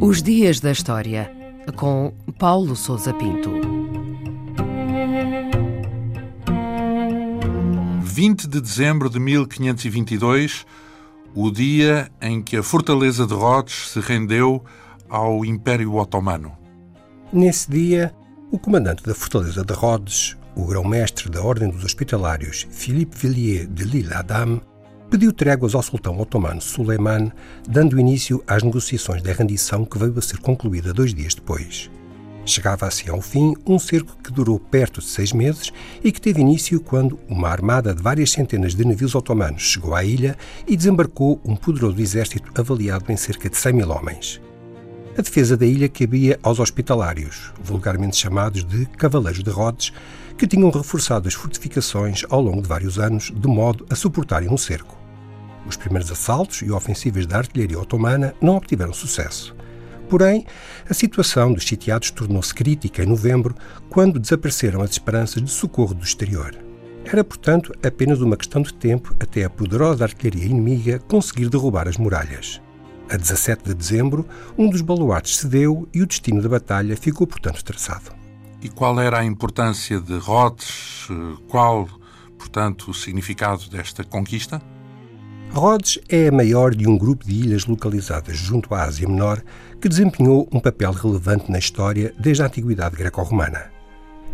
Os 0.00 0.22
Dias 0.22 0.60
da 0.60 0.72
História, 0.72 1.32
com 1.76 2.12
Paulo 2.38 2.74
Souza 2.74 3.14
Pinto. 3.14 3.50
20 8.02 8.46
de 8.46 8.60
dezembro 8.60 9.08
de 9.08 9.18
1522, 9.18 10.66
o 11.34 11.50
dia 11.50 12.10
em 12.20 12.42
que 12.42 12.56
a 12.56 12.62
fortaleza 12.62 13.26
de 13.26 13.32
Rhodes 13.32 13.90
se 13.90 14.00
rendeu 14.00 14.62
ao 15.08 15.44
Império 15.44 15.94
Otomano. 15.94 16.52
Nesse 17.32 17.70
dia, 17.70 18.12
o 18.50 18.58
comandante 18.58 19.02
da 19.04 19.14
fortaleza 19.14 19.64
de 19.64 19.72
Rhodes, 19.72 20.36
o 20.54 20.66
grão-mestre 20.66 21.30
da 21.30 21.42
Ordem 21.42 21.70
dos 21.70 21.84
Hospitalários, 21.84 22.66
Philippe 22.70 23.16
Villiers 23.16 23.68
de 23.68 23.84
L'Isle-Adam, 23.84 24.60
pediu 25.10 25.32
tréguas 25.32 25.74
ao 25.74 25.82
sultão 25.82 26.18
otomano 26.18 26.60
Suleiman, 26.60 27.30
dando 27.68 27.98
início 27.98 28.42
às 28.46 28.62
negociações 28.62 29.22
da 29.22 29.32
rendição 29.32 29.84
que 29.84 29.98
veio 29.98 30.18
a 30.18 30.22
ser 30.22 30.38
concluída 30.38 30.92
dois 30.92 31.14
dias 31.14 31.34
depois. 31.34 31.90
Chegava 32.44 32.86
assim 32.86 33.08
ao 33.08 33.20
fim 33.20 33.54
um 33.66 33.78
cerco 33.78 34.16
que 34.22 34.32
durou 34.32 34.58
perto 34.58 35.00
de 35.00 35.06
seis 35.06 35.32
meses 35.32 35.72
e 36.02 36.10
que 36.10 36.20
teve 36.20 36.40
início 36.40 36.80
quando 36.80 37.18
uma 37.28 37.48
armada 37.48 37.94
de 37.94 38.02
várias 38.02 38.32
centenas 38.32 38.74
de 38.74 38.84
navios 38.84 39.14
otomanos 39.14 39.62
chegou 39.62 39.94
à 39.94 40.02
ilha 40.02 40.36
e 40.66 40.76
desembarcou 40.76 41.40
um 41.44 41.54
poderoso 41.54 42.00
exército 42.00 42.50
avaliado 42.60 43.12
em 43.12 43.16
cerca 43.16 43.48
de 43.48 43.56
100 43.56 43.72
mil 43.74 43.90
homens. 43.90 44.40
A 45.16 45.20
defesa 45.20 45.58
da 45.58 45.66
ilha 45.66 45.90
cabia 45.90 46.40
aos 46.42 46.58
hospitalários, 46.58 47.52
vulgarmente 47.62 48.16
chamados 48.16 48.64
de 48.64 48.86
Cavaleiros 48.86 49.44
de 49.44 49.50
Rhodes, 49.50 49.92
que 50.38 50.46
tinham 50.46 50.70
reforçado 50.70 51.28
as 51.28 51.34
fortificações 51.34 52.22
ao 52.30 52.40
longo 52.40 52.62
de 52.62 52.68
vários 52.68 52.98
anos, 52.98 53.30
de 53.30 53.46
modo 53.46 53.84
a 53.90 53.94
suportarem 53.94 54.48
um 54.48 54.56
cerco. 54.56 54.96
Os 55.66 55.76
primeiros 55.76 56.10
assaltos 56.10 56.62
e 56.62 56.70
ofensivas 56.70 57.26
da 57.26 57.36
artilharia 57.36 57.78
otomana 57.78 58.34
não 58.40 58.56
obtiveram 58.56 58.94
sucesso. 58.94 59.54
Porém, 60.08 60.46
a 60.88 60.94
situação 60.94 61.52
dos 61.52 61.66
sitiados 61.66 62.10
tornou-se 62.10 62.54
crítica 62.54 63.02
em 63.02 63.06
novembro, 63.06 63.54
quando 63.90 64.18
desapareceram 64.18 64.80
as 64.80 64.92
esperanças 64.92 65.42
de 65.42 65.50
socorro 65.50 65.92
do 65.92 66.04
exterior. 66.04 66.56
Era, 67.04 67.22
portanto, 67.22 67.74
apenas 67.84 68.22
uma 68.22 68.36
questão 68.36 68.62
de 68.62 68.72
tempo 68.72 69.14
até 69.20 69.44
a 69.44 69.50
poderosa 69.50 70.04
artilharia 70.04 70.46
inimiga 70.46 70.98
conseguir 71.00 71.50
derrubar 71.50 71.86
as 71.86 71.98
muralhas. 71.98 72.62
A 73.12 73.16
17 73.18 73.64
de 73.64 73.74
dezembro, 73.74 74.26
um 74.56 74.70
dos 74.70 74.80
baluartes 74.80 75.36
cedeu 75.36 75.86
e 75.92 76.00
o 76.00 76.06
destino 76.06 76.40
da 76.40 76.48
batalha 76.48 76.96
ficou, 76.96 77.26
portanto, 77.26 77.62
traçado. 77.62 78.10
E 78.62 78.70
qual 78.70 78.98
era 78.98 79.18
a 79.18 79.24
importância 79.24 80.00
de 80.00 80.16
Rhodes? 80.16 81.08
Qual, 81.46 81.86
portanto, 82.38 82.90
o 82.90 82.94
significado 82.94 83.68
desta 83.68 84.02
conquista? 84.02 84.62
Rhodes 85.52 85.98
é 86.08 86.28
a 86.28 86.32
maior 86.32 86.74
de 86.74 86.88
um 86.88 86.96
grupo 86.96 87.26
de 87.26 87.34
ilhas 87.34 87.66
localizadas 87.66 88.38
junto 88.38 88.74
à 88.74 88.84
Ásia 88.84 89.06
Menor 89.06 89.42
que 89.78 89.90
desempenhou 89.90 90.48
um 90.50 90.58
papel 90.58 90.92
relevante 90.92 91.52
na 91.52 91.58
história 91.58 92.14
desde 92.18 92.42
a 92.42 92.46
antiguidade 92.46 92.96
greco-romana. 92.96 93.70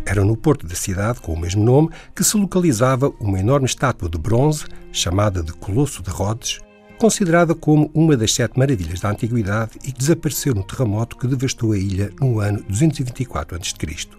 Era 0.05 0.23
no 0.23 0.37
porto 0.37 0.65
da 0.65 0.75
cidade, 0.75 1.19
com 1.19 1.33
o 1.33 1.39
mesmo 1.39 1.65
nome, 1.65 1.89
que 2.15 2.23
se 2.23 2.37
localizava 2.37 3.13
uma 3.19 3.41
enorme 3.41 3.65
estátua 3.65 4.07
de 4.07 4.17
bronze, 4.17 4.63
chamada 4.89 5.43
de 5.43 5.51
Colosso 5.51 6.01
de 6.01 6.09
Rhodes, 6.09 6.61
considerada 6.99 7.55
como 7.55 7.89
uma 7.93 8.17
das 8.17 8.33
sete 8.33 8.59
maravilhas 8.59 8.99
da 8.99 9.09
antiguidade 9.09 9.79
e 9.85 9.91
que 9.91 9.99
desapareceu 9.99 10.53
no 10.53 10.63
terremoto 10.63 11.17
que 11.17 11.27
devastou 11.27 11.71
a 11.71 11.77
ilha 11.77 12.11
no 12.19 12.41
ano 12.41 12.61
224 12.67 13.55
a.C. 13.55 14.09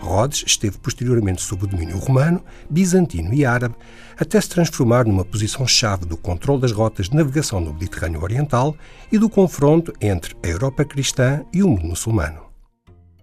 Rhodes 0.00 0.44
esteve 0.46 0.78
posteriormente 0.78 1.42
sob 1.42 1.64
o 1.64 1.66
domínio 1.66 1.98
romano, 1.98 2.44
bizantino 2.70 3.34
e 3.34 3.44
árabe, 3.44 3.74
até 4.16 4.40
se 4.40 4.48
transformar 4.48 5.06
numa 5.06 5.24
posição-chave 5.24 6.04
do 6.04 6.16
controle 6.16 6.60
das 6.60 6.70
rotas 6.70 7.08
de 7.08 7.16
navegação 7.16 7.60
no 7.60 7.72
Mediterrâneo 7.72 8.22
Oriental 8.22 8.76
e 9.10 9.18
do 9.18 9.28
confronto 9.28 9.92
entre 10.00 10.36
a 10.44 10.46
Europa 10.46 10.84
cristã 10.84 11.44
e 11.52 11.64
o 11.64 11.68
mundo 11.68 11.86
muçulmano. 11.86 12.44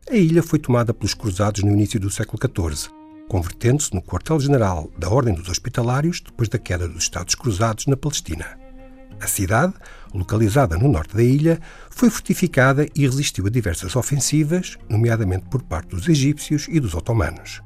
A 0.09 0.16
ilha 0.16 0.44
foi 0.44 0.59
tomada 0.59 0.94
pelos 0.94 1.13
cruzados 1.13 1.63
no 1.63 1.72
início 1.72 2.00
do 2.00 2.09
século 2.09 2.40
XIV, 2.41 2.91
convertendo-se 3.30 3.94
no 3.94 4.01
quartel-general 4.01 4.90
da 4.97 5.09
Ordem 5.09 5.34
dos 5.34 5.47
Hospitalários 5.47 6.19
depois 6.19 6.50
da 6.50 6.57
queda 6.57 6.90
dos 6.90 7.03
Estados 7.03 7.35
Cruzados 7.35 7.85
na 7.85 7.96
Palestina. 7.96 8.60
A 9.21 9.27
cidade, 9.27 9.73
localizada 10.11 10.75
no 10.79 10.87
norte 10.87 11.15
da 11.15 11.21
ilha, 11.21 11.59
foi 11.91 12.09
fortificada 12.09 12.87
e 12.95 13.05
resistiu 13.05 13.45
a 13.45 13.51
diversas 13.51 13.95
ofensivas, 13.95 14.79
nomeadamente 14.89 15.45
por 15.45 15.61
parte 15.61 15.89
dos 15.89 16.09
egípcios 16.09 16.67
e 16.67 16.79
dos 16.79 16.95
otomanos. 16.95 17.61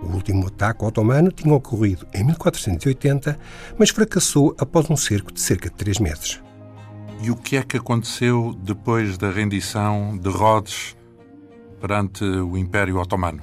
O 0.00 0.12
último 0.12 0.46
ataque 0.46 0.84
otomano 0.84 1.32
tinha 1.32 1.52
ocorrido 1.52 2.06
em 2.14 2.22
1480, 2.24 3.36
mas 3.76 3.90
fracassou 3.90 4.54
após 4.58 4.88
um 4.90 4.96
cerco 4.96 5.32
de 5.32 5.40
cerca 5.40 5.68
de 5.68 5.74
três 5.74 5.98
meses. 5.98 6.40
E 7.20 7.30
o 7.32 7.36
que 7.36 7.56
é 7.56 7.62
que 7.64 7.76
aconteceu 7.76 8.56
depois 8.62 9.18
da 9.18 9.30
rendição 9.30 10.16
de 10.16 10.28
Rhodes 10.28 10.96
perante 11.80 12.24
o 12.24 12.56
Império 12.56 12.98
Otomano? 12.98 13.42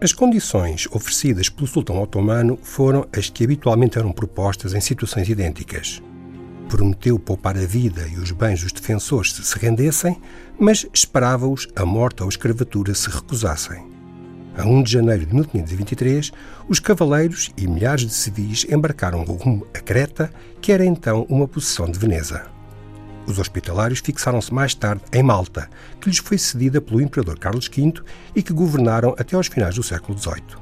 As 0.00 0.12
condições 0.12 0.86
oferecidas 0.92 1.48
pelo 1.48 1.66
sultão 1.66 2.00
otomano 2.00 2.58
foram 2.62 3.06
as 3.16 3.28
que 3.28 3.44
habitualmente 3.44 3.98
eram 3.98 4.12
propostas 4.12 4.74
em 4.74 4.80
situações 4.80 5.28
idênticas 5.28 6.00
prometeu 6.72 7.18
poupar 7.18 7.54
a 7.54 7.66
vida 7.66 8.08
e 8.08 8.16
os 8.16 8.30
bens 8.30 8.62
dos 8.62 8.72
defensores 8.72 9.34
se 9.34 9.44
se 9.44 9.58
rendessem, 9.58 10.18
mas 10.58 10.86
esperava-os 10.90 11.68
a 11.76 11.84
morte 11.84 12.22
ou 12.22 12.26
a 12.26 12.30
escravatura 12.30 12.94
se 12.94 13.10
recusassem. 13.10 13.86
A 14.56 14.64
1 14.64 14.82
de 14.82 14.92
janeiro 14.92 15.26
de 15.26 15.34
1523, 15.34 16.32
os 16.66 16.80
cavaleiros 16.80 17.50
e 17.58 17.66
milhares 17.66 18.06
de 18.06 18.14
civis 18.14 18.64
embarcaram 18.70 19.22
rumo 19.22 19.66
a 19.74 19.80
Creta, 19.80 20.32
que 20.62 20.72
era 20.72 20.82
então 20.82 21.26
uma 21.28 21.46
possessão 21.46 21.90
de 21.90 21.98
Veneza. 21.98 22.46
Os 23.26 23.38
hospitalários 23.38 24.00
fixaram-se 24.00 24.52
mais 24.52 24.74
tarde 24.74 25.02
em 25.12 25.22
Malta, 25.22 25.68
que 26.00 26.08
lhes 26.08 26.18
foi 26.18 26.38
cedida 26.38 26.80
pelo 26.80 27.02
imperador 27.02 27.38
Carlos 27.38 27.68
V 27.68 27.92
e 28.34 28.42
que 28.42 28.54
governaram 28.54 29.14
até 29.18 29.36
aos 29.36 29.48
finais 29.48 29.74
do 29.74 29.82
século 29.82 30.18
XVIII. 30.18 30.61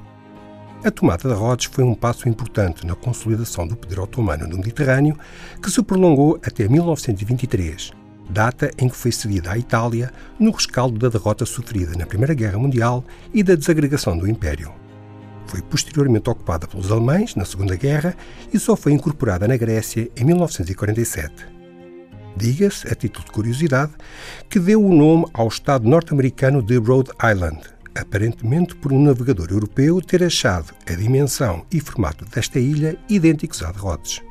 A 0.82 0.90
tomada 0.90 1.28
de 1.28 1.34
Rhodes 1.34 1.66
foi 1.70 1.84
um 1.84 1.94
passo 1.94 2.26
importante 2.26 2.86
na 2.86 2.94
consolidação 2.94 3.66
do 3.66 3.76
poder 3.76 4.00
otomano 4.00 4.48
no 4.48 4.56
Mediterrâneo, 4.56 5.14
que 5.62 5.70
se 5.70 5.82
prolongou 5.82 6.40
até 6.42 6.66
1923, 6.66 7.92
data 8.30 8.70
em 8.78 8.88
que 8.88 8.96
foi 8.96 9.12
cedida 9.12 9.52
à 9.52 9.58
Itália 9.58 10.10
no 10.38 10.50
rescaldo 10.50 10.98
da 10.98 11.10
derrota 11.10 11.44
sofrida 11.44 11.92
na 11.98 12.06
Primeira 12.06 12.32
Guerra 12.32 12.58
Mundial 12.58 13.04
e 13.34 13.42
da 13.42 13.54
desagregação 13.54 14.16
do 14.16 14.26
Império. 14.26 14.72
Foi 15.46 15.60
posteriormente 15.60 16.30
ocupada 16.30 16.66
pelos 16.66 16.90
alemães 16.90 17.34
na 17.34 17.44
Segunda 17.44 17.76
Guerra 17.76 18.16
e 18.50 18.58
só 18.58 18.74
foi 18.74 18.92
incorporada 18.92 19.46
na 19.46 19.58
Grécia 19.58 20.10
em 20.16 20.24
1947. 20.24 21.46
Diga-se, 22.34 22.88
a 22.88 22.94
título 22.94 23.26
de 23.26 23.32
curiosidade, 23.32 23.92
que 24.48 24.58
deu 24.58 24.82
o 24.82 24.94
nome 24.94 25.26
ao 25.34 25.48
estado 25.48 25.86
norte-americano 25.86 26.62
de 26.62 26.78
Rhode 26.78 27.10
Island, 27.22 27.60
aparentemente 27.94 28.74
por 28.74 28.92
um 28.92 29.02
navegador 29.02 29.48
europeu 29.50 30.00
ter 30.00 30.22
achado 30.22 30.74
a 30.88 30.92
dimensão 30.94 31.64
e 31.70 31.80
formato 31.80 32.24
desta 32.24 32.58
ilha 32.58 32.98
idênticos 33.08 33.62
à 33.62 33.72
de 33.72 33.78
Rhodes. 33.78 34.29